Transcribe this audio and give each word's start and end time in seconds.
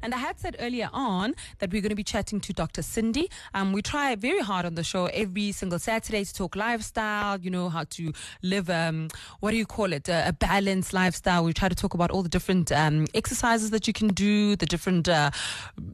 And 0.00 0.14
I 0.14 0.18
had 0.18 0.38
said 0.38 0.54
earlier 0.60 0.88
on 0.92 1.34
that 1.58 1.72
we're 1.72 1.82
going 1.82 1.90
to 1.90 1.96
be 1.96 2.04
chatting 2.04 2.38
to 2.42 2.52
Dr. 2.52 2.82
Sindi. 2.82 3.28
Um, 3.52 3.72
we 3.72 3.82
try 3.82 4.14
very 4.14 4.38
hard 4.38 4.64
on 4.64 4.76
the 4.76 4.84
show 4.84 5.06
every 5.06 5.50
single 5.50 5.80
Saturday 5.80 6.22
to 6.24 6.32
talk 6.32 6.54
lifestyle, 6.54 7.40
you 7.40 7.50
know, 7.50 7.68
how 7.68 7.82
to 7.90 8.12
live, 8.40 8.70
um, 8.70 9.08
what 9.40 9.50
do 9.50 9.56
you 9.56 9.66
call 9.66 9.92
it, 9.92 10.08
a, 10.08 10.28
a 10.28 10.32
balanced 10.32 10.92
lifestyle. 10.92 11.42
We 11.42 11.52
try 11.52 11.68
to 11.68 11.74
talk 11.74 11.94
about 11.94 12.12
all 12.12 12.22
the 12.22 12.28
different 12.28 12.70
um, 12.70 13.08
exercises 13.12 13.70
that 13.70 13.88
you 13.88 13.92
can 13.92 14.06
do, 14.06 14.54
the 14.54 14.66
different 14.66 15.08
uh, 15.08 15.32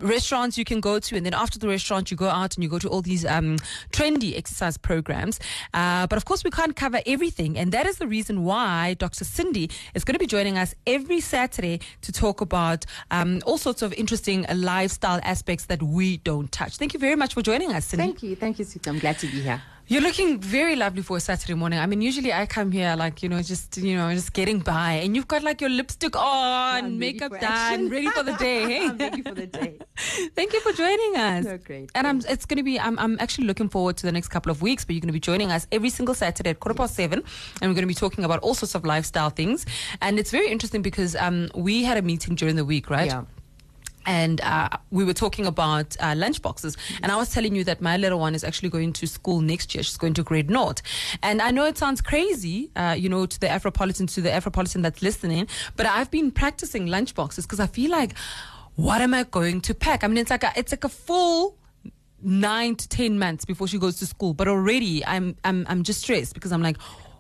restaurants 0.01 0.59
you 0.59 0.67
can 0.67 0.81
go 0.81 0.99
to. 0.99 1.17
And 1.17 1.25
then 1.25 1.33
after 1.33 1.59
the 1.59 1.69
restaurant, 1.69 2.11
you 2.11 2.19
go 2.19 2.29
out 2.29 2.57
and 2.57 2.63
you 2.63 2.69
go 2.69 2.79
to 2.81 2.89
all 2.91 3.01
these 3.01 3.25
um, 3.25 3.57
trendy 3.91 4.37
exercise 4.37 4.77
programs. 4.77 5.41
Uh, 5.73 6.07
but 6.09 6.19
of 6.19 6.27
course, 6.27 6.45
we 6.45 6.51
can't 6.51 6.77
cover 6.77 7.01
everything. 7.07 7.57
And 7.57 7.73
that 7.73 7.87
is 7.87 7.97
the 7.97 8.07
reason 8.07 8.45
why 8.45 8.97
Dr. 8.99 9.25
Sindi 9.25 9.71
is 9.95 10.05
going 10.05 10.15
to 10.15 10.19
be 10.19 10.27
joining 10.27 10.59
us 10.59 10.75
every 10.87 11.21
Saturday 11.21 11.81
to 12.03 12.13
talk 12.13 12.43
about 12.43 12.85
um, 13.11 13.41
all 13.47 13.57
sorts 13.57 13.81
of 13.81 13.94
interesting 13.95 14.47
lifestyle 14.55 15.21
aspects 15.23 15.67
that 15.67 15.83
we 15.83 16.19
don't 16.19 16.51
touch. 16.53 16.77
Thank 16.77 16.95
you 16.95 17.01
very 17.01 17.17
much 17.17 17.35
for 17.35 17.43
joining 17.43 17.73
us, 17.73 17.87
Sindi. 17.87 17.97
Thank 17.97 18.23
you. 18.23 18.37
Thank 18.37 18.59
you, 18.59 18.65
Sita. 18.65 18.91
I'm 18.91 18.99
glad 18.99 19.19
to 19.21 19.27
be 19.27 19.41
here. 19.43 19.63
You're 19.87 20.01
looking 20.01 20.41
very 20.41 20.77
lovely 20.77 21.03
for 21.03 21.19
a 21.19 21.21
Saturday 21.21 21.53
morning. 21.53 21.79
I 21.79 21.85
mean, 21.85 22.01
usually 22.01 22.33
I 22.33 22.47
come 22.47 22.73
here 22.73 22.97
like, 22.97 23.23
you 23.23 23.29
know, 23.29 23.43
just, 23.43 23.77
you 23.77 23.95
know, 23.95 24.11
just 24.15 24.33
getting 24.33 24.61
by. 24.61 24.93
And 24.93 25.15
you've 25.15 25.29
got 25.29 25.43
like 25.43 25.61
your 25.61 25.69
lipstick 25.69 26.17
on, 26.17 26.85
I'm 26.85 26.99
makeup 26.99 27.33
done, 27.33 27.45
action. 27.45 27.91
ready 27.91 28.09
for 28.09 28.23
the 28.23 28.33
day. 28.33 28.65
Hey? 28.65 28.89
I'm 28.89 28.97
ready 28.97 29.21
for 29.21 29.35
the 29.35 29.47
day. 29.47 29.79
Thank 30.35 30.55
you 30.55 30.61
for 30.61 30.73
joining 30.73 31.17
us. 31.17 31.45
No, 31.45 31.59
great. 31.59 31.91
And 31.95 32.07
I'm, 32.07 32.23
it's 32.27 32.47
going 32.47 32.57
to 32.57 32.63
be, 32.63 32.81
I'm, 32.81 32.99
I'm 32.99 33.19
actually 33.21 33.47
looking 33.47 33.69
forward 33.69 33.99
to 33.99 34.07
the 34.07 34.13
next 34.13 34.29
couple 34.29 34.51
of 34.51 34.63
weeks, 34.63 34.87
but 34.87 34.95
you're 34.95 35.03
going 35.03 35.09
to 35.09 35.13
be 35.13 35.21
joining 35.21 35.51
us 35.53 35.67
every 35.71 35.91
single 35.91 36.15
Saturday 36.15 36.49
at 36.49 36.61
quarter 36.61 36.79
past 36.79 36.95
seven. 36.95 37.23
And 37.61 37.71
we're 37.71 37.75
going 37.75 37.83
to 37.83 37.87
be 37.87 37.93
talking 37.93 38.25
about 38.25 38.41
all 38.41 38.55
sorts 38.55 38.75
of 38.75 38.87
lifestyle 38.87 39.29
things. 39.29 39.67
And 40.01 40.19
it's 40.19 40.31
very 40.31 40.49
interesting 40.49 40.81
because 40.81 41.15
um, 41.17 41.51
we 41.55 41.85
had 41.85 41.99
a 41.99 42.03
meeting 42.03 42.37
during 42.37 42.57
the 42.57 42.65
week, 42.65 42.89
right? 42.89 43.09
Yeah. 43.09 43.25
And 44.07 44.41
uh, 44.41 44.69
we 44.91 45.05
were 45.05 45.15
talking 45.15 45.47
about 45.47 45.97
uh, 46.01 46.15
lunch 46.17 46.43
boxes. 46.43 46.77
And 47.03 47.11
I 47.11 47.17
was 47.17 47.31
telling 47.31 47.55
you 47.55 47.65
that 47.65 47.81
my 47.81 47.97
little 47.97 48.19
one 48.19 48.35
is 48.35 48.45
actually 48.45 48.71
going 48.71 48.93
to 48.95 49.07
school 49.07 49.41
next 49.41 49.75
year. 49.75 49.83
She's 49.83 49.97
going 49.97 50.15
to 50.15 50.23
grade 50.23 50.51
naught. 50.51 50.83
And 51.23 51.41
I 51.41 51.51
know 51.51 51.65
it 51.65 51.79
sounds 51.79 52.01
crazy, 52.01 52.71
uh, 52.77 52.95
you 52.99 53.09
know, 53.09 53.27
to 53.27 53.41
the 53.41 53.47
Afropolitan, 53.47 54.13
to 54.15 54.21
the 54.21 54.31
Afropolitan 54.31 54.83
that's 54.83 55.03
listening, 55.03 55.49
but 55.77 55.87
I've 55.87 56.11
been 56.11 56.31
practicing 56.31 56.87
lunch 56.87 57.15
boxes 57.15 57.47
because 57.47 57.61
I 57.61 57.67
feel 57.67 57.91
like, 57.91 58.17
what 58.77 59.01
am 59.01 59.15
I 59.15 59.25
going 59.25 59.61
to 59.63 59.75
pack? 59.75 60.03
I 60.05 60.09
mean, 60.09 60.19
it's 60.19 60.31
like 60.31 60.43
a, 60.43 60.53
it's 60.57 60.73
like 60.73 60.85
a 60.85 60.89
full 60.89 61.57
nine 62.23 62.75
to 62.75 62.89
ten 62.89 63.19
months 63.19 63.45
before 63.45 63.69
she 63.69 63.79
goes 63.79 63.99
to 63.99 64.07
school. 64.07 64.35
But 64.35 64.49
already 64.49 65.05
I'm, 65.07 65.37
I'm, 65.45 65.67
I'm 65.69 65.83
just 65.83 66.01
stressed 66.01 66.35
because 66.35 66.53
I'm 66.53 66.63
like, 66.63 66.77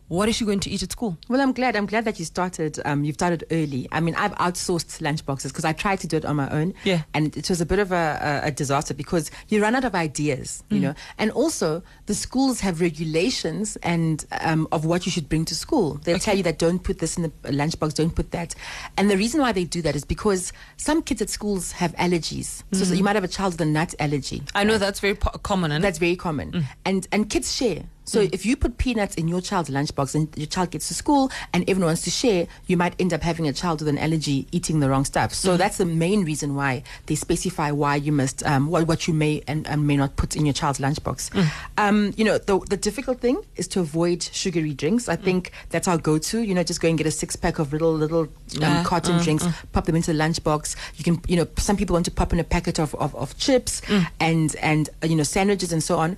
what 0.08 0.28
is 0.28 0.36
she 0.36 0.44
going 0.44 0.60
to 0.60 0.70
eat 0.70 0.82
at 0.82 0.92
school? 0.92 1.16
Well, 1.28 1.40
I'm 1.40 1.52
glad. 1.52 1.76
I'm 1.76 1.86
glad 1.86 2.04
that 2.04 2.18
you 2.18 2.24
started. 2.24 2.78
Um, 2.84 3.04
you've 3.04 3.14
started 3.14 3.44
early. 3.50 3.88
I 3.90 4.00
mean, 4.00 4.14
I've 4.16 4.32
outsourced 4.36 5.00
lunchboxes 5.00 5.48
because 5.48 5.64
I 5.64 5.72
tried 5.72 6.00
to 6.00 6.06
do 6.06 6.16
it 6.16 6.24
on 6.24 6.36
my 6.36 6.48
own. 6.50 6.74
Yeah. 6.84 7.02
And 7.14 7.36
it 7.36 7.48
was 7.48 7.60
a 7.60 7.66
bit 7.66 7.78
of 7.78 7.90
a, 7.92 8.40
a, 8.44 8.48
a 8.48 8.50
disaster 8.50 8.94
because 8.94 9.30
you 9.48 9.62
run 9.62 9.74
out 9.74 9.84
of 9.84 9.94
ideas, 9.94 10.62
you 10.70 10.80
know. 10.80 10.94
And 11.18 11.30
also, 11.30 11.82
the 12.06 12.14
schools 12.14 12.60
have 12.60 12.80
regulations 12.80 13.76
and 13.82 14.24
um, 14.40 14.68
of 14.72 14.84
what 14.84 15.06
you 15.06 15.12
should 15.12 15.28
bring 15.28 15.44
to 15.46 15.54
school. 15.54 15.94
They'll 16.04 16.18
tell 16.18 16.36
you 16.36 16.42
that 16.42 16.58
don't 16.58 16.82
put 16.82 16.98
this 16.98 17.16
in 17.16 17.22
the 17.22 17.30
lunchbox, 17.50 17.94
don't 17.94 18.14
put 18.14 18.30
that. 18.32 18.54
And 18.96 19.10
the 19.10 19.16
reason 19.16 19.40
why 19.40 19.52
they 19.52 19.64
do 19.64 19.80
that 19.82 19.96
is 19.96 20.04
because 20.04 20.52
some 20.76 21.02
kids 21.02 21.22
at 21.22 21.30
schools 21.30 21.72
have 21.72 21.94
allergies. 21.96 22.62
So, 22.72 22.84
so 22.84 22.94
you 22.94 23.04
might 23.04 23.14
have 23.16 23.24
a 23.24 23.28
child 23.28 23.54
with 23.54 23.60
a 23.62 23.66
nut 23.66 23.94
allergy. 23.98 24.42
I 24.54 24.64
know 24.64 24.78
that's 24.78 25.00
very 25.00 25.14
po- 25.14 25.38
common. 25.38 25.72
And 25.72 25.82
That's 25.82 25.98
very 25.98 26.16
common. 26.16 26.66
And 26.84 27.06
and 27.10 27.28
kids 27.30 27.54
share. 27.54 27.84
So 28.04 28.20
if 28.32 28.44
you 28.44 28.56
put 28.56 28.76
peanuts 28.78 29.14
in 29.14 29.28
your 29.28 29.40
child's 29.40 29.70
lunchbox 29.70 30.14
and 30.14 30.28
your 30.36 30.46
child 30.46 30.70
gets 30.70 30.88
to 30.88 30.94
school 30.94 31.30
and 31.52 31.62
everyone 31.68 31.86
wants 31.88 32.02
to 32.02 32.10
share, 32.10 32.46
you 32.66 32.76
might 32.76 32.94
end 33.00 33.12
up 33.14 33.22
having 33.22 33.48
a 33.48 33.52
child 33.52 33.80
with 33.80 33.88
an 33.88 33.98
allergy 33.98 34.46
eating 34.52 34.80
the 34.80 34.88
wrong 34.90 35.04
stuff. 35.04 35.32
So 35.32 35.56
that's 35.56 35.78
the 35.78 35.86
main 35.86 36.24
reason 36.24 36.54
why 36.54 36.82
they 37.06 37.14
specify 37.14 37.70
why 37.70 37.96
you 37.96 38.12
must 38.12 38.44
um, 38.44 38.68
what 38.68 38.86
what 38.86 39.08
you 39.08 39.14
may 39.14 39.42
and, 39.48 39.66
and 39.66 39.86
may 39.86 39.96
not 39.96 40.16
put 40.16 40.36
in 40.36 40.44
your 40.46 40.52
child's 40.54 40.78
lunchbox. 40.80 41.30
Um, 41.78 42.12
you 42.16 42.24
know, 42.24 42.38
the 42.38 42.58
the 42.68 42.76
difficult 42.76 43.20
thing 43.20 43.40
is 43.56 43.66
to 43.68 43.80
avoid 43.80 44.22
sugary 44.22 44.74
drinks. 44.74 45.08
I 45.08 45.16
think 45.16 45.50
that's 45.70 45.88
our 45.88 45.98
go-to. 45.98 46.42
You 46.42 46.54
know, 46.54 46.62
just 46.62 46.80
go 46.80 46.88
and 46.88 46.98
get 46.98 47.06
a 47.06 47.10
six 47.10 47.36
pack 47.36 47.58
of 47.58 47.72
little 47.72 47.92
little 47.94 48.22
um, 48.22 48.28
Uh, 48.62 48.84
carton 48.84 49.18
drinks, 49.22 49.44
pop 49.72 49.84
them 49.86 49.96
into 49.96 50.12
the 50.12 50.18
lunchbox. 50.18 50.76
You 50.96 51.04
can, 51.04 51.20
you 51.26 51.36
know, 51.36 51.46
some 51.58 51.76
people 51.76 51.94
want 51.94 52.04
to 52.06 52.10
pop 52.10 52.32
in 52.32 52.38
a 52.40 52.44
packet 52.44 52.78
of 52.78 52.94
of, 52.96 53.14
of 53.16 53.36
chips 53.38 53.80
and 54.20 54.54
and 54.60 54.90
uh, 55.02 55.06
you 55.06 55.16
know 55.16 55.22
sandwiches 55.24 55.72
and 55.72 55.82
so 55.82 55.96
on 55.98 56.16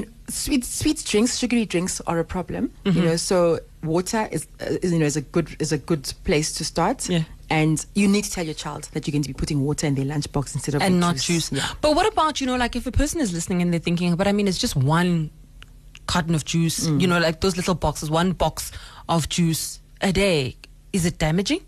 know, 0.00 0.06
sweet 0.28 0.64
sweet 0.64 1.04
drinks, 1.04 1.38
sugary 1.38 1.66
drinks 1.66 2.00
are 2.06 2.18
a 2.18 2.24
problem. 2.24 2.72
You 2.84 3.02
know, 3.02 3.16
so 3.16 3.58
water 3.82 4.28
is, 4.32 4.46
uh, 4.60 4.76
is 4.82 4.92
you 4.92 4.98
know 4.98 5.06
is 5.06 5.16
a 5.16 5.20
good 5.20 5.56
is 5.60 5.72
a 5.72 5.78
good 5.78 6.12
place 6.24 6.52
to 6.54 6.64
start. 6.64 7.08
Yeah. 7.08 7.24
And 7.50 7.84
you 7.94 8.08
need 8.08 8.24
to 8.24 8.30
tell 8.30 8.44
your 8.44 8.54
child 8.54 8.88
that 8.92 9.06
you're 9.06 9.12
going 9.12 9.22
to 9.24 9.28
be 9.28 9.34
putting 9.34 9.60
water 9.60 9.86
in 9.86 9.94
their 9.94 10.06
lunchbox 10.06 10.54
instead 10.54 10.74
of 10.74 10.80
and 10.80 10.98
not 10.98 11.16
juice. 11.16 11.52
Yeah. 11.52 11.68
But 11.82 11.94
what 11.94 12.10
about 12.10 12.40
you 12.40 12.46
know, 12.46 12.56
like 12.56 12.76
if 12.76 12.86
a 12.86 12.92
person 12.92 13.20
is 13.20 13.32
listening 13.32 13.60
and 13.60 13.72
they're 13.72 13.80
thinking, 13.80 14.16
but 14.16 14.26
I 14.26 14.32
mean, 14.32 14.48
it's 14.48 14.58
just 14.58 14.74
one 14.74 15.30
carton 16.06 16.34
of 16.34 16.44
juice. 16.44 16.86
Mm. 16.86 17.00
You 17.00 17.06
know, 17.06 17.18
like 17.18 17.40
those 17.40 17.56
little 17.56 17.74
boxes, 17.74 18.10
one 18.10 18.32
box 18.32 18.72
of 19.08 19.28
juice 19.28 19.80
a 20.00 20.12
day. 20.12 20.56
Is 20.92 21.06
it 21.06 21.18
damaging? 21.18 21.60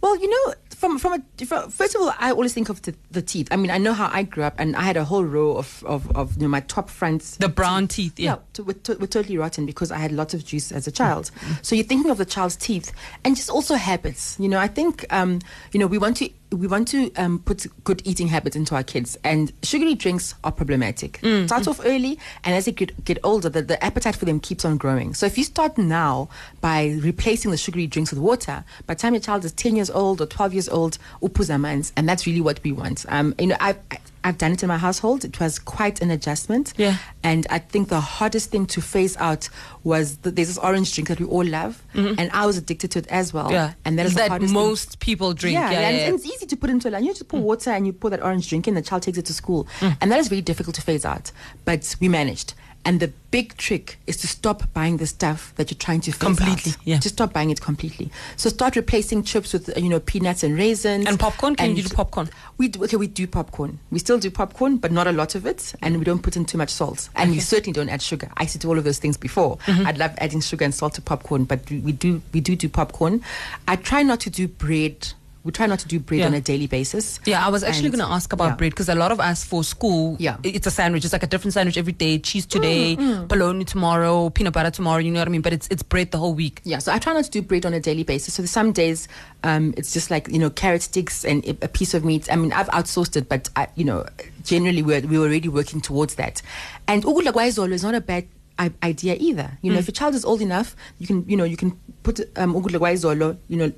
Well, 0.00 0.18
you 0.20 0.28
know, 0.28 0.54
from 0.84 0.98
from 0.98 1.14
a 1.14 1.46
from, 1.46 1.70
first 1.70 1.94
of 1.94 2.02
all, 2.02 2.12
I 2.18 2.30
always 2.30 2.52
think 2.52 2.68
of 2.68 2.82
the, 2.82 2.94
the 3.10 3.22
teeth. 3.22 3.48
I 3.50 3.56
mean, 3.56 3.70
I 3.70 3.78
know 3.78 3.94
how 3.94 4.10
I 4.12 4.22
grew 4.22 4.44
up, 4.44 4.54
and 4.58 4.76
I 4.76 4.82
had 4.82 4.96
a 4.98 5.04
whole 5.04 5.24
row 5.24 5.56
of 5.56 5.82
of, 5.86 6.14
of 6.14 6.36
you 6.36 6.42
know 6.42 6.48
my 6.48 6.60
top 6.60 6.90
fronts. 6.90 7.36
The 7.36 7.48
brown 7.48 7.88
teeth. 7.88 8.18
Yeah. 8.18 8.24
Yeah, 8.34 8.38
to, 8.54 8.64
were, 8.64 8.72
to, 8.74 8.94
were 8.96 9.06
totally 9.06 9.38
rotten 9.38 9.66
because 9.66 9.90
I 9.92 9.98
had 9.98 10.12
lots 10.12 10.34
of 10.34 10.44
juice 10.44 10.72
as 10.72 10.86
a 10.86 10.92
child. 10.92 11.30
So 11.62 11.74
you're 11.74 11.84
thinking 11.84 12.10
of 12.10 12.18
the 12.18 12.24
child's 12.24 12.56
teeth 12.56 12.92
and 13.24 13.36
just 13.36 13.50
also 13.50 13.76
habits. 13.76 14.36
You 14.38 14.48
know, 14.48 14.58
I 14.58 14.66
think 14.66 15.06
um, 15.10 15.40
you 15.72 15.80
know 15.80 15.86
we 15.86 15.98
want 15.98 16.16
to 16.18 16.30
we 16.54 16.66
want 16.66 16.88
to 16.88 17.12
um, 17.16 17.38
put 17.40 17.66
good 17.84 18.00
eating 18.04 18.28
habits 18.28 18.56
into 18.56 18.74
our 18.74 18.82
kids, 18.82 19.18
and 19.24 19.52
sugary 19.62 19.94
drinks 19.94 20.34
are 20.44 20.52
problematic. 20.52 21.18
Start 21.46 21.68
off 21.68 21.80
early, 21.84 22.18
and 22.44 22.54
as 22.54 22.64
they 22.64 22.72
get, 22.72 23.04
get 23.04 23.18
older, 23.22 23.48
the, 23.48 23.62
the 23.62 23.82
appetite 23.84 24.16
for 24.16 24.24
them 24.24 24.40
keeps 24.40 24.64
on 24.64 24.76
growing. 24.76 25.14
So 25.14 25.26
if 25.26 25.36
you 25.36 25.44
start 25.44 25.76
now 25.78 26.28
by 26.60 26.98
replacing 27.00 27.50
the 27.50 27.56
sugary 27.56 27.86
drinks 27.86 28.10
with 28.12 28.20
water, 28.20 28.64
by 28.86 28.94
the 28.94 29.00
time 29.00 29.14
your 29.14 29.20
child 29.20 29.44
is 29.44 29.52
ten 29.52 29.76
years 29.76 29.90
old 29.90 30.20
or 30.20 30.26
twelve 30.26 30.52
years 30.52 30.68
old, 30.68 30.98
upuza 31.22 31.60
mans, 31.60 31.92
and 31.96 32.08
that's 32.08 32.26
really 32.26 32.40
what 32.40 32.62
we 32.62 32.72
want. 32.72 33.04
Um, 33.08 33.34
you 33.38 33.48
know, 33.48 33.56
I. 33.60 33.76
I 33.90 33.98
I've 34.24 34.38
done 34.38 34.52
it 34.52 34.62
in 34.62 34.68
my 34.68 34.78
household. 34.78 35.24
It 35.24 35.38
was 35.38 35.58
quite 35.58 36.00
an 36.00 36.10
adjustment. 36.10 36.72
Yeah. 36.78 36.96
And 37.22 37.46
I 37.50 37.58
think 37.58 37.90
the 37.90 38.00
hardest 38.00 38.50
thing 38.50 38.64
to 38.68 38.80
phase 38.80 39.16
out 39.18 39.48
was 39.84 40.16
the, 40.18 40.30
there's 40.30 40.48
this 40.48 40.58
orange 40.58 40.94
drink 40.94 41.08
that 41.08 41.20
we 41.20 41.26
all 41.26 41.44
love, 41.44 41.82
and 41.94 42.30
I 42.32 42.46
was 42.46 42.56
addicted 42.56 42.90
to 42.92 42.98
it 43.00 43.06
as 43.08 43.32
well. 43.34 43.44
Mm-hmm. 43.44 43.52
Yeah. 43.52 43.74
And 43.84 43.98
that 43.98 44.06
is 44.06 44.14
the 44.14 44.20
that 44.20 44.28
hardest 44.30 44.52
thing. 44.54 44.62
most 44.62 44.98
people 44.98 45.34
drink. 45.34 45.54
Yeah, 45.54 45.70
Yeah. 45.70 45.80
yeah, 45.80 45.88
and, 45.88 45.96
yeah. 45.96 46.06
and 46.06 46.14
it's 46.16 46.26
easy 46.26 46.46
to 46.46 46.56
put 46.56 46.70
into 46.70 46.88
a 46.88 46.90
line. 46.90 47.04
You 47.04 47.12
just 47.12 47.28
pour 47.28 47.40
water 47.40 47.70
and 47.70 47.86
you 47.86 47.92
pour 47.92 48.10
that 48.10 48.22
orange 48.22 48.48
drink 48.48 48.66
in. 48.66 48.74
The 48.74 48.82
child 48.82 49.02
takes 49.02 49.18
it 49.18 49.26
to 49.26 49.34
school, 49.34 49.68
Mm. 49.80 49.96
and 50.00 50.10
that 50.10 50.18
is 50.18 50.28
very 50.28 50.40
difficult 50.40 50.74
to 50.76 50.82
phase 50.82 51.04
out. 51.04 51.30
But 51.66 51.94
we 52.00 52.08
managed. 52.08 52.54
And 52.86 53.00
the 53.00 53.08
big 53.30 53.56
trick 53.56 53.98
is 54.06 54.18
to 54.18 54.26
stop 54.28 54.72
buying 54.74 54.98
the 54.98 55.06
stuff 55.06 55.54
that 55.56 55.70
you're 55.70 55.78
trying 55.78 56.00
to 56.02 56.12
phase 56.12 56.18
Completely, 56.18 56.72
out. 56.72 56.78
yeah. 56.84 56.98
Just 56.98 57.14
stop 57.14 57.32
buying 57.32 57.50
it 57.50 57.60
completely. 57.60 58.10
So 58.36 58.50
start 58.50 58.76
replacing 58.76 59.22
chips 59.24 59.52
with 59.54 59.70
you 59.76 59.88
know 59.88 60.00
peanuts 60.00 60.42
and 60.42 60.56
raisins 60.56 61.06
And 61.06 61.18
popcorn? 61.18 61.56
Can 61.56 61.76
you 61.76 61.82
do 61.82 61.94
popcorn? 61.94 62.28
We 62.58 62.68
do, 62.68 62.84
okay. 62.84 62.96
We 62.98 63.06
do 63.06 63.26
popcorn. 63.26 63.78
We 63.90 63.98
still 63.98 64.18
do 64.18 64.30
popcorn, 64.30 64.76
but 64.76 64.92
not 64.92 65.06
a 65.06 65.12
lot 65.12 65.34
of 65.34 65.46
it, 65.46 65.74
and 65.82 65.98
we 65.98 66.04
don't 66.04 66.22
put 66.22 66.36
in 66.36 66.44
too 66.44 66.58
much 66.58 66.70
salt. 66.70 67.08
And 67.16 67.30
we 67.30 67.40
certainly 67.40 67.72
don't 67.72 67.88
add 67.88 68.02
sugar. 68.02 68.30
I 68.36 68.42
used 68.42 68.52
to 68.52 68.58
do 68.58 68.68
all 68.68 68.78
of 68.78 68.84
those 68.84 68.98
things 68.98 69.16
before. 69.16 69.56
Mm-hmm. 69.66 69.86
I'd 69.86 69.98
love 69.98 70.12
adding 70.18 70.40
sugar 70.42 70.64
and 70.64 70.74
salt 70.74 70.94
to 70.94 71.00
popcorn, 71.02 71.44
but 71.44 71.68
we, 71.70 71.78
we 71.80 71.92
do 71.92 72.20
we 72.32 72.40
do 72.40 72.54
do 72.54 72.68
popcorn. 72.68 73.22
I 73.66 73.76
try 73.76 74.02
not 74.02 74.20
to 74.20 74.30
do 74.30 74.46
bread. 74.46 75.12
We 75.44 75.52
try 75.52 75.66
not 75.66 75.78
to 75.80 75.88
do 75.88 76.00
bread 76.00 76.20
Yeah. 76.20 76.26
on 76.28 76.34
a 76.34 76.40
daily 76.40 76.66
basis. 76.66 77.20
Yeah, 77.26 77.46
I 77.46 77.50
was 77.50 77.62
actually 77.62 77.90
going 77.90 77.98
to 77.98 78.10
ask 78.10 78.32
about 78.32 78.44
yeah. 78.52 78.56
bread 78.56 78.70
because 78.72 78.88
a 78.88 78.94
lot 78.94 79.12
of 79.12 79.20
us 79.20 79.44
for 79.44 79.62
school, 79.62 80.16
Yeah. 80.18 80.38
it's 80.42 80.66
a 80.66 80.70
sandwich. 80.70 81.04
It's 81.04 81.12
like 81.12 81.22
a 81.22 81.26
different 81.26 81.52
sandwich 81.52 81.76
every 81.76 81.92
day. 81.92 82.18
Cheese 82.18 82.46
today, 82.46 82.96
bologna 83.28 83.64
tomorrow, 83.66 84.30
peanut 84.30 84.54
butter 84.54 84.70
tomorrow. 84.70 85.00
You 85.00 85.10
know 85.10 85.20
what 85.20 85.28
I 85.28 85.30
mean? 85.30 85.42
But 85.42 85.52
it's 85.52 85.68
it's 85.68 85.82
bread 85.82 86.12
the 86.12 86.18
whole 86.18 86.32
week. 86.32 86.62
Yeah, 86.64 86.78
so 86.78 86.92
I 86.94 86.98
try 86.98 87.12
not 87.12 87.24
to 87.24 87.30
do 87.30 87.42
bread 87.42 87.66
on 87.66 87.74
a 87.74 87.80
daily 87.80 88.04
basis. 88.04 88.32
So 88.34 88.46
some 88.46 88.72
days 88.72 89.06
um, 89.42 89.74
it's 89.76 89.92
just 89.92 90.10
like 90.10 90.28
you 90.28 90.38
know 90.38 90.48
carrot 90.48 90.80
sticks 90.80 91.26
and 91.26 91.44
a 91.62 91.68
piece 91.68 91.92
of 91.92 92.06
meat. 92.06 92.32
I 92.32 92.36
mean, 92.36 92.50
I've 92.54 92.68
outsourced 92.68 93.14
it, 93.16 93.28
but 93.28 93.50
I, 93.54 93.68
you 93.74 93.84
know, 93.84 94.06
generally 94.44 94.82
we're 94.82 95.02
we 95.02 95.18
were 95.18 95.26
already 95.26 95.48
working 95.50 95.82
towards 95.82 96.14
that. 96.14 96.40
And 96.88 97.04
ukudla 97.04 97.32
kwaizolo 97.32 97.72
is 97.72 97.82
not 97.82 97.94
a 97.94 98.00
bad 98.00 98.24
idea 98.82 99.16
either. 99.18 99.58
You 99.60 99.72
know, 99.72 99.78
if 99.78 99.88
a 99.88 99.92
child 99.92 100.14
is 100.14 100.24
old 100.24 100.40
enough, 100.40 100.74
you 100.98 101.06
can 101.06 101.28
you 101.28 101.36
know 101.36 101.44
you 101.44 101.58
can 101.58 101.78
put 102.02 102.20
um, 102.38 102.54
you 102.54 103.56
know. 103.58 103.72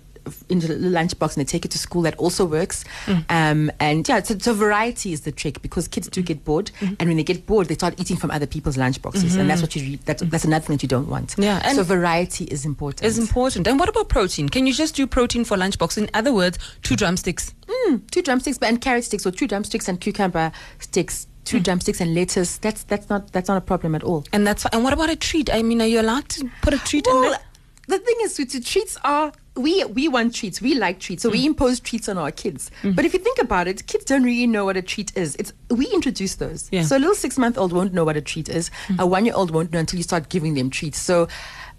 Into 0.48 0.66
the 0.68 0.74
lunchbox 0.74 1.36
and 1.36 1.46
they 1.46 1.50
take 1.50 1.64
it 1.64 1.70
to 1.72 1.78
school. 1.78 2.02
That 2.02 2.16
also 2.16 2.44
works, 2.44 2.84
mm. 3.06 3.24
um, 3.28 3.70
and 3.80 4.08
yeah, 4.08 4.22
so, 4.22 4.38
so 4.38 4.54
variety 4.54 5.12
is 5.12 5.22
the 5.22 5.32
trick 5.32 5.62
because 5.62 5.88
kids 5.88 6.08
do 6.08 6.20
mm-hmm. 6.20 6.26
get 6.26 6.44
bored, 6.44 6.70
mm-hmm. 6.80 6.94
and 6.98 7.08
when 7.08 7.16
they 7.16 7.24
get 7.24 7.46
bored, 7.46 7.68
they 7.68 7.74
start 7.74 7.94
eating 7.98 8.16
from 8.16 8.30
other 8.30 8.46
people's 8.46 8.76
lunchboxes, 8.76 9.38
and 9.38 9.48
that's 9.48 9.60
mm-hmm. 9.60 9.66
what 9.66 9.76
you. 9.76 9.82
Re- 9.82 10.00
that's, 10.04 10.22
that's 10.22 10.44
another 10.44 10.64
thing 10.64 10.76
that 10.76 10.82
you 10.82 10.88
don't 10.88 11.08
want. 11.08 11.34
Yeah, 11.38 11.60
and- 11.64 11.76
so 11.76 11.82
variety 11.82 12.44
is 12.44 12.64
important. 12.64 13.06
Is 13.06 13.18
important. 13.18 13.66
And 13.66 13.78
what 13.78 13.88
about 13.88 14.08
protein? 14.08 14.48
Can 14.48 14.66
you 14.66 14.72
just 14.72 14.94
do 14.94 15.06
protein 15.06 15.44
for 15.44 15.56
lunchbox? 15.56 15.98
In 15.98 16.10
other 16.14 16.32
words, 16.32 16.58
two 16.82 16.96
drumsticks. 16.96 17.54
Mm, 17.66 18.08
two 18.10 18.22
drumsticks 18.22 18.58
but 18.58 18.68
and 18.68 18.80
carrot 18.80 19.04
sticks 19.04 19.26
or 19.26 19.30
two 19.30 19.46
drumsticks 19.46 19.88
and 19.88 20.00
cucumber 20.00 20.52
sticks 20.78 21.26
two 21.44 21.58
mm. 21.58 21.64
drumsticks 21.64 22.00
and 22.00 22.14
lettuce 22.14 22.58
that's 22.58 22.84
that's 22.84 23.08
not 23.08 23.32
that's 23.32 23.48
not 23.48 23.56
a 23.56 23.60
problem 23.60 23.94
at 23.94 24.02
all 24.02 24.24
And 24.32 24.46
that's 24.46 24.66
and 24.66 24.84
what 24.84 24.92
about 24.92 25.10
a 25.10 25.16
treat? 25.16 25.52
I 25.52 25.62
mean, 25.62 25.80
are 25.80 25.86
you 25.86 26.00
allowed 26.00 26.28
to 26.30 26.50
put 26.62 26.74
a 26.74 26.78
treat 26.78 27.06
in 27.06 27.14
well, 27.14 27.30
there? 27.30 27.40
the 27.88 27.98
thing 27.98 28.16
is, 28.22 28.34
sweetie, 28.34 28.60
treats 28.60 28.96
are 29.04 29.32
we 29.56 29.84
we 29.84 30.08
want 30.08 30.34
treats. 30.34 30.60
We 30.60 30.74
like 30.74 30.98
treats, 31.00 31.22
so 31.22 31.30
we 31.30 31.42
Mm. 31.42 31.46
impose 31.46 31.80
treats 31.80 32.08
on 32.08 32.18
our 32.18 32.30
kids. 32.30 32.70
But 32.82 33.04
if 33.04 33.12
you 33.14 33.20
think 33.20 33.38
about 33.38 33.66
it, 33.68 33.86
kids 33.86 34.04
don't 34.04 34.22
really 34.22 34.46
know 34.46 34.64
what 34.64 34.76
a 34.76 34.82
treat 34.82 35.16
is. 35.16 35.34
It's 35.36 35.52
we 35.70 35.86
introduce 35.86 36.34
those. 36.36 36.68
Yeah. 36.70 36.82
Mm. 36.82 36.86
So 36.86 36.96
a 36.96 37.00
little 37.00 37.14
six 37.14 37.38
month 37.38 37.56
old 37.58 37.72
won't 37.72 37.92
know 37.92 38.04
what 38.04 38.16
a 38.16 38.20
treat 38.20 38.48
is. 38.48 38.70
A 38.98 39.06
one 39.06 39.24
year 39.24 39.34
old 39.34 39.50
won't 39.50 39.72
know 39.72 39.78
until 39.78 39.96
you 39.98 40.02
start 40.02 40.28
giving 40.28 40.54
them 40.54 40.70
treats. 40.70 40.98
So. 40.98 41.28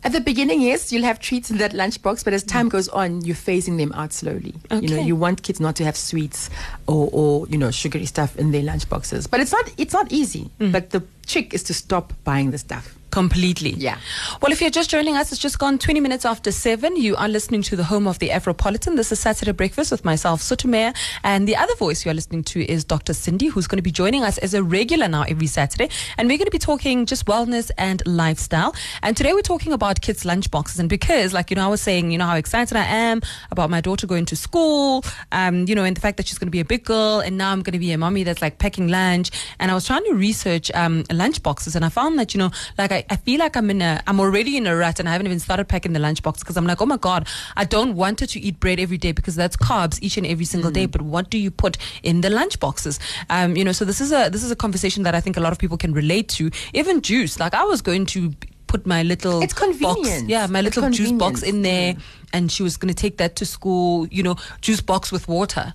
At 0.03 0.11
the 0.11 0.21
beginning, 0.21 0.61
yes, 0.61 0.91
you'll 0.93 1.03
have 1.05 1.19
treats 1.19 1.49
in 1.49 1.57
that 1.57 1.71
lunchbox, 1.73 2.23
but 2.23 2.31
as 2.31 2.43
time 2.43 2.69
goes 2.69 2.87
on, 2.89 3.25
you're 3.25 3.35
phasing 3.35 3.79
them 3.79 3.91
out 3.93 4.13
slowly. 4.13 4.53
Okay. 4.69 4.85
You 4.85 4.95
know, 4.95 5.01
Mm. 5.01 5.07
You 5.07 5.15
want 5.15 5.41
kids 5.41 5.59
not 5.59 5.75
to 5.77 5.83
have 5.85 5.97
sweets 5.97 6.51
or, 6.85 7.09
or 7.11 7.47
you 7.47 7.57
know 7.57 7.71
sugary 7.71 8.05
stuff 8.05 8.37
in 8.37 8.51
their 8.51 8.61
lunchboxes. 8.61 9.27
But 9.27 9.39
it's 9.39 9.51
not 9.51 9.71
it's 9.77 9.93
not 9.93 10.11
easy. 10.11 10.51
Mm. 10.61 10.71
But 10.71 10.91
the 10.91 11.01
trick 11.25 11.51
is 11.55 11.63
to 11.63 11.73
stop 11.73 12.13
buying 12.23 12.51
the 12.51 12.59
stuff. 12.59 12.95
Completely. 13.11 13.71
Yeah. 13.71 13.97
Well, 14.41 14.51
if 14.51 14.61
you're 14.61 14.69
just 14.69 14.89
joining 14.89 15.15
us, 15.15 15.31
it's 15.31 15.41
just 15.41 15.57
gone 15.59 15.77
20 15.77 16.01
minutes 16.01 16.25
after 16.25 16.51
7. 16.51 16.97
You 16.97 17.15
are 17.15 17.29
listening 17.29 17.61
to 17.63 17.75
the 17.75 17.83
home 17.83 18.05
of 18.05 18.19
the 18.19 18.29
Afropolitan. 18.29 18.95
This 18.95 19.11
is 19.11 19.19
Saturday 19.19 19.53
Breakfast 19.53 19.91
with 19.91 20.03
myself, 20.03 20.41
Sotomayor. 20.41 20.93
And 21.23 21.47
the 21.47 21.55
other 21.55 21.73
voice 21.75 22.05
you 22.05 22.11
are 22.11 22.13
listening 22.13 22.43
to 22.43 22.69
is 22.69 22.83
Dr. 22.83 23.13
Sindi, 23.13 23.49
who's 23.49 23.65
going 23.65 23.77
to 23.77 23.83
be 23.83 23.91
joining 23.91 24.23
us 24.23 24.37
as 24.39 24.53
a 24.53 24.61
regular 24.61 25.07
now 25.07 25.23
every 25.23 25.47
Saturday. 25.47 25.89
And 26.17 26.27
we're 26.27 26.37
going 26.37 26.45
to 26.45 26.51
be 26.51 26.59
talking 26.59 27.05
just 27.05 27.25
wellness 27.25 27.71
and 27.77 28.03
lifestyle. 28.05 28.75
And 29.01 29.15
today 29.15 29.33
we're 29.33 29.41
talking 29.41 29.71
about 29.71 30.01
kids' 30.01 30.25
lunch 30.25 30.51
boxes. 30.51 30.79
And 30.79 30.89
because, 30.89 31.33
like, 31.33 31.49
you 31.49 31.55
know, 31.55 31.65
I 31.65 31.69
was 31.69 31.81
saying, 31.81 32.11
you 32.11 32.17
know, 32.17 32.25
how 32.25 32.35
excited 32.35 32.75
I 32.75 32.85
am 32.85 33.21
about 33.51 33.69
my 33.69 33.79
daughter 33.79 34.05
going 34.05 34.25
to 34.25 34.35
school, 34.35 35.03
um, 35.31 35.65
you 35.67 35.75
know, 35.75 35.85
and 35.85 35.95
the 35.95 36.01
fact 36.01 36.17
that 36.17 36.27
she's 36.27 36.37
going 36.37 36.47
to 36.47 36.51
be 36.51 36.59
a 36.59 36.65
big 36.65 36.83
girl. 36.83 37.21
And 37.21 37.37
now 37.37 37.51
I'm 37.51 37.61
going 37.61 37.73
to 37.73 37.79
be 37.79 37.91
a 37.93 37.97
mommy 37.97 38.23
that's 38.23 38.41
like 38.41 38.59
packing 38.59 38.89
lunch. 38.89 39.31
And 39.59 39.71
I 39.71 39.73
was 39.73 39.87
trying 39.87 40.03
to 40.03 40.13
research 40.13 40.69
um, 40.75 41.03
lunch 41.11 41.41
boxes. 41.41 41.75
And 41.75 41.85
I 41.85 41.89
found 41.89 42.19
that, 42.19 42.33
you 42.33 42.37
know, 42.37 42.51
like, 42.77 42.91
I, 42.91 42.96
I 43.09 43.15
feel 43.15 43.39
like 43.39 43.55
I'm 43.55 43.69
in 43.69 43.81
a, 43.81 44.01
I'm 44.07 44.19
already 44.19 44.57
in 44.57 44.67
a 44.67 44.75
rut 44.75 44.99
and 44.99 45.07
I 45.07 45.11
haven't 45.11 45.27
even 45.27 45.39
started 45.39 45.67
packing 45.67 45.93
the 45.93 45.99
lunch 45.99 46.21
box 46.23 46.39
because 46.39 46.57
I'm 46.57 46.65
like, 46.65 46.81
oh 46.81 46.85
my 46.85 46.97
God, 46.97 47.27
I 47.55 47.63
don't 47.65 47.95
want 47.95 48.19
her 48.21 48.25
to 48.27 48.39
eat 48.39 48.59
bread 48.59 48.79
every 48.79 48.97
day 48.97 49.11
because 49.11 49.35
that's 49.35 49.55
carbs 49.57 49.99
each 50.01 50.17
and 50.17 50.25
every 50.25 50.45
single 50.45 50.71
day. 50.71 50.85
But 50.85 51.01
what 51.01 51.29
do 51.29 51.37
you 51.37 51.51
put 51.51 51.77
in 52.03 52.21
the 52.21 52.29
lunch 52.29 52.59
boxes? 52.59 52.99
Um, 53.29 53.55
you 53.55 53.63
know, 53.63 53.71
so 53.71 53.85
this 53.85 54.01
is 54.01 54.11
a, 54.11 54.29
this 54.29 54.43
is 54.43 54.51
a 54.51 54.55
conversation 54.55 55.03
that 55.03 55.15
I 55.15 55.21
think 55.21 55.37
a 55.37 55.41
lot 55.41 55.51
of 55.51 55.59
people 55.59 55.77
can 55.77 55.93
relate 55.93 56.29
to. 56.29 56.51
Even 56.73 57.01
juice, 57.01 57.39
like 57.39 57.53
I 57.53 57.63
was 57.63 57.81
going 57.81 58.05
to 58.07 58.33
put 58.67 58.85
my 58.85 59.01
little 59.01 59.41
It's 59.41 59.53
box, 59.53 59.77
convenient. 59.79 60.27
yeah, 60.29 60.45
my 60.47 60.59
little 60.61 60.89
juice 60.89 61.13
box 61.13 61.41
in 61.41 61.61
there, 61.61 61.95
and 62.33 62.51
she 62.51 62.63
was 62.63 62.75
going 62.75 62.93
to 62.93 63.01
take 63.01 63.15
that 63.17 63.37
to 63.37 63.45
school. 63.45 64.07
You 64.07 64.23
know, 64.23 64.35
juice 64.61 64.81
box 64.81 65.11
with 65.11 65.27
water. 65.27 65.73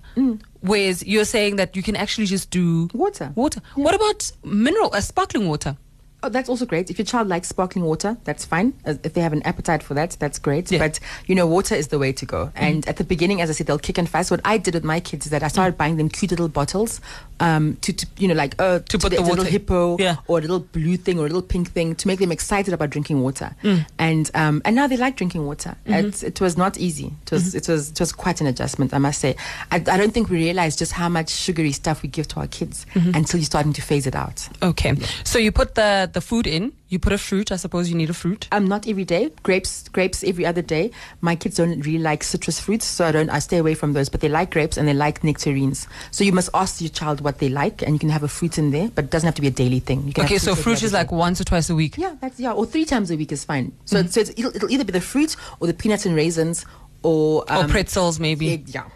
Whereas 0.61 1.03
you're 1.05 1.25
saying 1.25 1.57
that 1.57 1.75
you 1.75 1.83
can 1.83 1.95
actually 1.95 2.27
just 2.27 2.49
do 2.49 2.89
Water. 2.93 3.31
Water. 3.35 3.61
What 3.75 3.95
about 3.95 4.31
mineral, 4.45 4.93
uh, 4.93 5.01
sparkling 5.01 5.49
water? 5.49 5.75
Oh, 6.23 6.29
that's 6.29 6.49
also 6.49 6.65
great. 6.65 6.89
If 6.89 6.97
your 6.97 7.05
child 7.05 7.27
likes 7.27 7.49
sparkling 7.49 7.85
water, 7.85 8.17
that's 8.23 8.45
fine. 8.45 8.73
If 8.85 9.13
they 9.13 9.21
have 9.21 9.33
an 9.33 9.43
appetite 9.43 9.83
for 9.83 9.93
that, 9.93 10.11
that's 10.19 10.39
great. 10.39 10.71
Yeah. 10.71 10.79
Mm-hmm. 10.79 10.87
But 10.87 10.99
you 11.27 11.35
know, 11.35 11.45
water 11.45 11.75
is 11.75 11.89
the 11.89 11.99
way 11.99 12.13
to 12.13 12.25
go. 12.25 12.51
And 12.55 12.87
at 12.87 12.97
the 12.97 13.03
beginning, 13.03 13.41
as 13.41 13.49
I 13.49 13.53
said, 13.53 13.67
they'll 13.67 13.77
kick 13.77 13.97
and 13.97 14.07
fuss. 14.09 14.31
What 14.31 14.41
I 14.45 14.57
did 14.57 14.73
with 14.73 14.83
my 14.83 14.99
kids 14.99 15.25
is 15.25 15.31
that 15.31 15.43
I 15.43 15.47
Mm. 15.47 15.51
started 15.51 15.77
buying 15.77 15.97
them 15.97 16.09
cute 16.09 16.31
little 16.31 16.47
bottles, 16.47 17.01
um, 17.39 17.75
to, 17.81 17.91
to 17.93 18.07
you 18.17 18.27
know, 18.27 18.33
like 18.33 18.55
uh, 18.59 18.79
to, 18.79 18.97
put 18.97 19.09
the, 19.11 19.17
the 19.17 19.21
little 19.23 19.43
hippo 19.45 19.97
Yeah. 19.99 20.15
or 20.27 20.37
a 20.39 20.41
little 20.41 20.59
blue 20.59 20.97
thing 20.97 21.19
or 21.19 21.25
a 21.25 21.27
little 21.27 21.41
pink 21.41 21.69
thing 21.71 21.93
to 21.95 22.07
make 22.07 22.19
them 22.19 22.31
excited 22.31 22.73
about 22.73 22.89
drinking 22.89 23.21
water. 23.21 23.55
Mm. 23.63 23.85
And 23.99 24.31
um, 24.33 24.61
and 24.65 24.75
now 24.75 24.87
they 24.87 24.97
like 24.97 25.17
drinking 25.17 25.45
water. 25.45 25.75
Mm-hmm. 25.85 26.07
It's, 26.07 26.23
it 26.23 26.39
was 26.41 26.57
not 26.57 26.77
easy. 26.77 27.11
It 27.25 27.31
was 27.31 27.53
it 27.53 27.67
was 27.67 27.91
it 27.91 27.99
was 27.99 28.13
quite 28.13 28.39
an 28.41 28.47
adjustment, 28.47 28.93
I 28.93 28.97
must 28.97 29.19
say. 29.19 29.35
I, 29.71 29.75
I 29.75 29.97
don't 29.97 30.13
think 30.13 30.29
we 30.29 30.37
realize 30.37 30.75
just 30.75 30.93
how 30.93 31.09
much 31.09 31.29
sugary 31.29 31.71
stuff 31.73 32.01
we 32.01 32.09
give 32.09 32.27
to 32.29 32.39
our 32.39 32.47
kids 32.47 32.85
Mm-hmm. 32.93 33.15
until 33.15 33.39
you're 33.39 33.45
starting 33.45 33.73
to 33.73 33.81
phase 33.81 34.05
it 34.07 34.15
out. 34.15 34.47
Okay. 34.61 34.93
So 35.23 35.37
you 35.39 35.51
put 35.51 35.75
the 35.75 36.09
the 36.13 36.21
food 36.21 36.47
in. 36.47 36.73
You 36.89 36.99
put 36.99 37.11
a 37.13 37.17
fruit. 37.17 37.51
I 37.51 37.55
suppose 37.57 37.89
you 37.89 37.95
need 37.95 38.09
a 38.09 38.13
fruit. 38.13 38.47
Um, 38.51 38.67
not 38.67 38.87
every 38.87 39.03
day. 39.05 39.31
Grapes, 39.43 39.87
grapes 39.89 40.23
every 40.23 40.45
other 40.45 40.61
day. 40.61 40.91
My 41.21 41.35
kids 41.35 41.57
don't 41.57 41.81
really 41.81 41.99
like 41.99 42.23
citrus 42.23 42.59
fruits, 42.59 42.85
so 42.85 43.05
I 43.05 43.11
don't. 43.11 43.29
I 43.29 43.39
stay 43.39 43.57
away 43.57 43.73
from 43.73 43.93
those. 43.93 44.09
But 44.09 44.21
they 44.21 44.29
like 44.29 44.51
grapes 44.51 44.77
and 44.77 44.87
they 44.87 44.93
like 44.93 45.23
nectarines. 45.23 45.87
So 46.11 46.23
you 46.23 46.31
must 46.31 46.49
ask 46.53 46.79
your 46.81 46.89
child 46.89 47.21
what 47.21 47.39
they 47.39 47.49
like, 47.49 47.81
and 47.81 47.93
you 47.93 47.99
can 47.99 48.09
have 48.09 48.23
a 48.23 48.27
fruit 48.27 48.57
in 48.57 48.71
there, 48.71 48.89
but 48.93 49.05
it 49.05 49.11
doesn't 49.11 49.25
have 49.27 49.35
to 49.35 49.41
be 49.41 49.47
a 49.47 49.51
daily 49.51 49.79
thing. 49.79 50.05
You 50.07 50.13
can 50.13 50.25
Okay, 50.25 50.37
so 50.37 50.55
fruit 50.55 50.83
is 50.83 50.93
like 50.93 51.11
once 51.11 51.41
or 51.41 51.43
twice 51.43 51.69
a 51.69 51.75
week. 51.75 51.97
yeah, 51.97 52.15
that's 52.21 52.39
yeah, 52.39 52.53
or 52.53 52.65
three 52.65 52.85
times 52.85 53.11
a 53.11 53.15
week 53.17 53.31
is 53.31 53.43
fine. 53.43 53.71
So, 53.85 54.01
so 54.03 54.21
it's, 54.21 54.29
it'll, 54.31 54.55
it'll 54.55 54.71
either 54.71 54.85
be 54.85 54.93
the 54.93 55.01
fruit 55.01 55.35
or 55.59 55.67
the 55.67 55.73
peanuts 55.73 56.05
and 56.05 56.15
raisins, 56.15 56.65
or 57.01 57.41
or 57.41 57.53
um, 57.53 57.69
pretzels, 57.69 58.19
maybe. 58.19 58.45
Yeah, 58.45 58.57
yeah, 58.67 58.89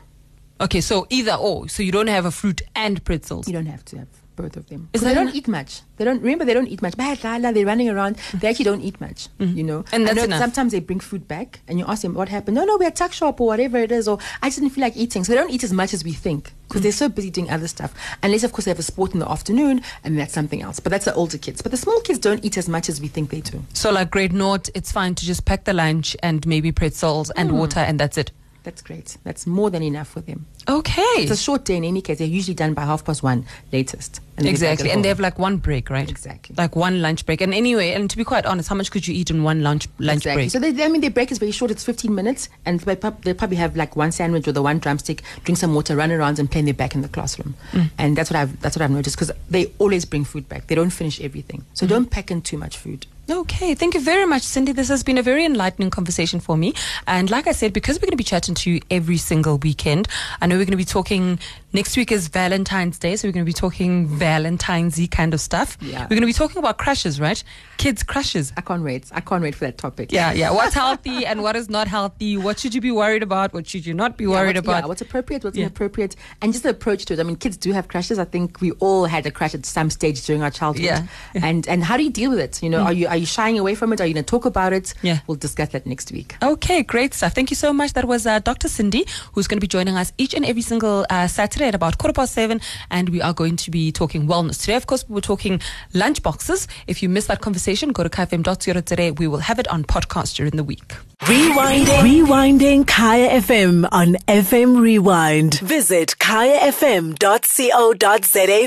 Okay, 0.60 0.82
so 0.82 1.06
either 1.10 1.34
or. 1.34 1.68
So 1.70 1.84
you 1.84 1.92
don't 1.92 2.08
have 2.08 2.26
a 2.26 2.32
fruit 2.32 2.62
and 2.76 3.04
pretzels. 3.04 3.48
you 3.48 3.54
don't 3.54 3.66
have 3.68 3.84
to 3.86 3.98
have 3.98 4.08
both 4.38 4.56
of 4.56 4.68
them. 4.68 4.88
Is 4.94 5.02
they 5.02 5.14
don't 5.14 5.36
eat 5.36 5.48
much. 5.50 5.82
They 5.98 6.06
don't 6.06 6.22
remember. 6.22 6.46
They 6.46 6.54
don't 6.54 6.68
eat 6.68 6.82
much. 6.82 6.94
They're 6.96 7.66
running 7.66 7.90
around. 7.90 8.16
They 8.36 8.48
actually 8.48 8.66
don't 8.66 8.82
eat 8.82 9.02
much. 9.02 9.28
You 9.40 9.64
know. 9.64 9.80
Mm-hmm. 9.84 9.96
And 9.96 10.08
that's 10.08 10.28
know. 10.28 10.38
Sometimes 10.38 10.72
they 10.72 10.80
bring 10.80 11.02
food 11.02 11.28
back, 11.28 11.60
and 11.68 11.78
you 11.80 11.86
ask 11.86 12.04
them 12.04 12.14
what 12.14 12.30
happened. 12.30 12.56
No, 12.56 12.64
no, 12.64 12.78
we're 12.78 12.88
at 12.88 12.96
tuck 12.96 13.12
shop 13.12 13.42
or 13.42 13.48
whatever 13.48 13.78
it 13.78 13.92
is, 13.92 14.08
or 14.08 14.20
I 14.42 14.48
just 14.48 14.60
didn't 14.60 14.74
feel 14.74 14.84
like 14.84 14.96
eating. 14.96 15.24
So 15.26 15.34
they 15.34 15.38
don't 15.38 15.52
eat 15.52 15.64
as 15.64 15.74
much 15.74 15.94
as 15.94 16.04
we 16.06 16.14
think 16.14 16.54
because 16.68 16.82
they're 16.84 16.92
so 16.92 17.10
busy 17.10 17.30
doing 17.30 17.50
other 17.50 17.68
stuff. 17.68 17.94
Unless, 18.24 18.44
of 18.44 18.52
course, 18.54 18.66
they 18.66 18.72
have 18.72 18.80
a 18.80 18.84
sport 18.84 19.14
in 19.14 19.20
the 19.20 19.30
afternoon, 19.30 19.82
and 20.04 20.18
that's 20.18 20.34
something 20.34 20.62
else. 20.62 20.80
But 20.80 20.92
that's 20.92 21.06
the 21.06 21.14
older 21.16 21.38
kids. 21.38 21.62
But 21.62 21.72
the 21.72 21.78
small 21.78 22.00
kids 22.02 22.20
don't 22.20 22.46
eat 22.46 22.58
as 22.58 22.70
much 22.70 22.90
as 22.90 23.02
we 23.02 23.08
think 23.08 23.30
they 23.32 23.42
do. 23.42 23.64
So 23.74 23.92
like 23.92 24.12
grade 24.12 24.34
naught, 24.34 24.70
it's 24.76 24.92
fine 24.92 25.16
to 25.16 25.26
just 25.26 25.46
pack 25.46 25.64
the 25.64 25.74
lunch 25.74 26.16
and 26.22 26.46
maybe 26.46 26.72
pretzels 26.72 27.32
and 27.32 27.50
Mm. 27.52 27.58
water, 27.58 27.80
and 27.80 28.00
that's 28.00 28.18
it. 28.18 28.32
That's 28.68 28.82
great. 28.82 29.16
That's 29.24 29.48
more 29.48 29.70
than 29.70 29.82
enough 29.82 30.10
for 30.10 30.20
them. 30.20 30.46
Okay. 30.68 31.02
It's 31.24 31.32
a 31.32 31.38
short 31.38 31.64
day 31.64 31.78
in 31.78 31.86
any 31.86 32.02
case. 32.02 32.18
They're 32.18 32.28
usually 32.28 32.54
done 32.54 32.74
by 32.74 32.82
half 32.82 33.06
past 33.06 33.24
one 33.24 33.46
latest. 33.72 34.20
And 34.36 34.46
Exactly, 34.46 34.92
and 34.92 35.06
they 35.06 35.08
have 35.08 35.22
like 35.22 35.40
one 35.40 35.56
break, 35.56 35.90
right? 35.90 36.10
Exactly. 36.10 36.54
Like 36.58 36.76
one 36.76 37.02
lunch 37.02 37.26
break. 37.26 37.40
And 37.40 37.54
anyway, 37.54 37.94
and 37.94 38.10
to 38.10 38.18
be 38.18 38.26
quite 38.26 38.46
honest, 38.46 38.68
how 38.68 38.76
much 38.76 38.92
could 38.92 39.08
you 39.08 39.16
eat 39.16 39.30
in 39.30 39.44
one 39.44 39.64
lunch 39.64 39.88
lunch 40.00 40.18
exactly. 40.26 40.44
break? 40.44 40.52
So 40.52 40.60
they, 40.60 40.84
I 40.84 40.90
mean, 40.90 41.00
their 41.00 41.10
break 41.12 41.32
is 41.32 41.38
very 41.38 41.52
short. 41.54 41.72
It's 41.72 41.86
15 41.86 42.14
minutes, 42.14 42.50
and 42.66 42.82
they 42.82 42.98
prob- 42.98 43.24
they 43.24 43.34
probably 43.34 43.56
have 43.56 43.78
like 43.78 43.96
one 43.96 44.12
sandwich 44.12 44.46
or 44.50 44.52
the 44.52 44.62
one 44.62 44.80
drumstick, 44.80 45.24
drink 45.46 45.58
some 45.58 45.74
water, 45.74 45.96
run 45.96 46.12
around, 46.12 46.38
and 46.38 46.52
play. 46.52 46.62
They're 46.62 46.74
back 46.74 46.94
in 46.94 47.04
the 47.04 47.08
classroom. 47.08 47.56
Mm. 47.72 47.90
And 47.98 48.18
that's 48.18 48.30
what 48.30 48.36
I've 48.38 48.60
that's 48.60 48.76
what 48.76 48.84
I've 48.84 48.92
noticed 48.92 49.16
because 49.16 49.32
they 49.50 49.72
always 49.80 50.04
bring 50.04 50.26
food 50.26 50.50
back. 50.50 50.68
They 50.68 50.76
don't 50.76 50.90
finish 50.90 51.22
everything, 51.22 51.64
so 51.74 51.86
Mm-hmm. 51.86 51.94
don't 51.94 52.12
pack 52.12 52.32
in 52.32 52.42
too 52.42 52.58
much 52.58 52.78
food. 52.78 53.06
Okay, 53.30 53.76
thank 53.76 53.94
you 53.94 54.00
very 54.00 54.26
much, 54.26 54.44
Sindi. 54.44 54.74
This 54.74 54.88
has 54.88 55.04
been 55.04 55.18
a 55.18 55.22
very 55.22 55.44
enlightening 55.44 55.90
conversation 55.90 56.40
for 56.40 56.56
me. 56.56 56.74
And 57.08 57.30
like 57.30 57.46
I 57.46 57.52
said, 57.52 57.74
because 57.74 57.98
we're 57.98 58.06
going 58.06 58.12
to 58.12 58.18
be 58.18 58.24
chatting 58.24 58.56
to 58.56 58.72
you 58.72 58.80
every 58.90 59.18
single 59.18 59.58
weekend, 59.58 60.08
I 60.40 60.48
know 60.48 60.56
we're 60.56 60.64
going 60.64 60.72
to 60.72 60.78
be 60.78 60.86
talking. 60.86 61.38
Next 61.78 61.96
week 61.96 62.12
is 62.12 62.28
Valentine's 62.30 62.98
Day, 62.98 63.16
so 63.16 63.28
we're 63.28 63.34
going 63.34 63.46
to 63.46 63.50
be 63.50 63.54
talking 63.54 64.08
Valentine's 64.08 64.98
y 64.98 65.06
kind 65.06 65.32
of 65.36 65.40
stuff. 65.40 65.78
Yeah. 65.80 66.02
We're 66.06 66.18
going 66.18 66.22
to 66.22 66.26
be 66.26 66.34
talking 66.34 66.58
about 66.58 66.80
crushes, 66.80 67.22
right? 67.22 67.44
Kids' 67.78 68.02
crushes. 68.02 68.52
I 68.58 68.62
can't 68.62 68.82
wait. 68.82 69.06
I 69.12 69.22
can't 69.22 69.44
wait 69.44 69.54
for 69.54 69.66
that 69.66 69.78
topic. 69.78 70.12
Yeah, 70.12 70.32
yeah. 70.32 70.50
What's 70.50 70.74
healthy 70.84 71.24
and 71.24 71.44
what 71.44 71.56
is 71.56 71.70
not 71.70 71.88
healthy? 71.88 72.36
What 72.36 72.58
should 72.58 72.74
you 72.74 72.82
be 72.82 72.90
worried 72.90 73.22
about? 73.22 73.54
What 73.54 73.68
should 73.68 73.86
you 73.86 73.94
not 73.94 74.18
be 74.18 74.24
Yeah, 74.24 74.32
worried 74.32 74.58
about? 74.58 74.86
Yeah, 74.86 74.88
what's 74.88 75.02
appropriate, 75.04 75.44
what's 75.44 75.56
Yeah. 75.56 75.66
inappropriate, 75.66 76.16
and 76.42 76.52
just 76.52 76.64
the 76.64 76.72
approach 76.72 77.06
to 77.06 77.14
it. 77.14 77.20
I 77.20 77.24
mean, 77.24 77.36
kids 77.36 77.58
do 77.58 77.72
have 77.74 77.88
crushes. 77.90 78.18
I 78.18 78.26
think 78.26 78.60
we 78.60 78.72
all 78.80 79.06
had 79.06 79.28
a 79.28 79.30
crush 79.30 79.54
at 79.54 79.64
some 79.64 79.92
stage 79.92 80.26
during 80.26 80.42
our 80.42 80.50
childhood. 80.50 80.84
Yeah. 80.86 81.02
Mm. 81.36 81.44
And 81.48 81.68
and 81.68 81.84
how 81.84 81.96
do 81.96 82.04
you 82.04 82.10
deal 82.10 82.32
with 82.32 82.40
it? 82.40 82.64
You 82.64 82.72
know, 82.72 82.82
are 82.82 82.94
you 83.00 83.06
are 83.08 83.18
you 83.18 83.28
shying 83.28 83.60
away 83.60 83.76
from 83.76 83.94
it? 83.94 84.02
Are 84.02 84.08
you 84.08 84.16
going 84.16 84.26
to 84.26 84.32
talk 84.38 84.46
about 84.46 84.74
it? 84.74 84.96
Yeah. 85.04 85.20
We'll 85.28 85.38
discuss 85.38 85.70
that 85.70 85.86
next 85.86 86.12
week. 86.12 86.38
Okay, 86.42 86.82
great 86.82 87.14
stuff. 87.14 87.34
Thank 87.36 87.52
you 87.52 87.56
so 87.56 87.72
much. 87.72 87.94
That 87.94 88.06
was 88.06 88.26
uh, 88.26 88.40
Dr. 88.40 88.68
Sindi, 88.68 89.08
who's 89.34 89.46
going 89.48 89.60
to 89.60 89.66
be 89.68 89.68
joining 89.78 89.96
us 89.96 90.12
each 90.18 90.34
and 90.34 90.44
every 90.44 90.64
single 90.64 91.06
uh, 91.12 91.28
Saturday 91.28 91.67
at 91.68 91.76
about 91.76 91.98
quarter 91.98 92.14
past 92.14 92.34
seven. 92.34 92.62
And 92.90 93.10
we 93.10 93.22
are 93.22 93.34
going 93.34 93.56
to 93.58 93.72
be 93.72 93.92
talking 93.92 94.28
wellness. 94.28 94.60
Today, 94.60 94.76
of 94.76 94.88
course, 94.88 95.08
we 95.08 95.16
were 95.16 95.22
talking 95.22 95.62
lunch 95.94 96.24
boxes. 96.24 96.68
If 96.88 97.04
you 97.04 97.10
missed 97.10 97.28
that 97.28 97.42
conversation, 97.42 97.92
go 97.92 98.04
to 98.04 98.10
kfm.co 98.10 98.82
today. 98.82 99.12
We 99.12 99.28
will 99.28 99.40
have 99.40 99.60
it 99.60 99.68
on 99.68 99.84
podcast 99.84 100.36
during 100.36 100.56
the 100.56 100.64
week. 100.64 100.94
Rewinding. 101.22 102.02
Rewinding 102.02 102.88
Kaya 102.88 103.42
FM 103.42 103.88
on 103.92 104.16
FM 104.28 104.80
Rewind. 104.80 105.60
Visit 105.60 106.16
kayafm.co.za 106.20 107.18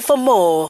for 0.02 0.16
more. 0.16 0.68